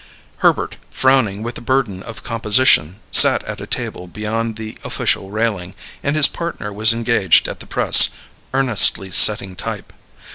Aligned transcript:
Herbert, 0.37 0.77
frowning 0.89 1.43
with 1.43 1.53
the 1.53 1.61
burden 1.61 2.01
of 2.01 2.23
composition, 2.23 2.99
sat 3.11 3.43
at 3.43 3.61
a 3.61 3.67
table 3.67 4.07
beyond 4.07 4.55
the 4.55 4.79
official 4.83 5.29
railing, 5.29 5.75
and 6.01 6.15
his 6.15 6.27
partner 6.27 6.73
was 6.73 6.91
engaged 6.91 7.47
at 7.47 7.59
the 7.59 7.67
press, 7.67 8.09
earnestly 8.51 9.11
setting 9.11 9.55
type. 9.55 9.93